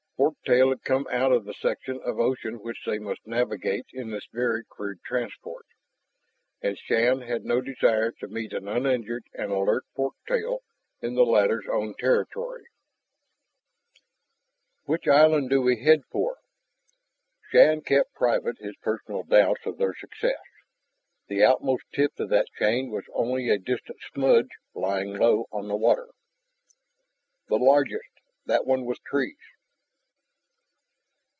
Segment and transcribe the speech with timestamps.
[0.21, 4.11] Fork tail had come out of the section of ocean which they must navigate in
[4.11, 5.65] this very crude transport.
[6.61, 10.61] And Shann had no desire to meet an uninjured and alert fork tail
[11.01, 12.65] in the latter's own territory.
[14.83, 16.37] "Which island do we head for?"
[17.49, 20.37] Shann kept private his personal doubts of their success.
[21.29, 25.75] The outmost tip of that chain was only a distant smudge lying low on the
[25.75, 26.09] water.
[27.47, 28.05] "The largest...
[28.45, 29.37] that one with trees."